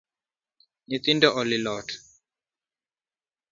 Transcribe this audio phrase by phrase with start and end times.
[0.87, 1.87] Nythindo olilo ot